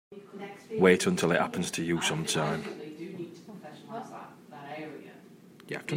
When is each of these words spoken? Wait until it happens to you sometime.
Wait 0.79 1.05
until 1.05 1.31
it 1.31 1.39
happens 1.39 1.69
to 1.69 1.83
you 1.83 2.01
sometime. 2.01 2.63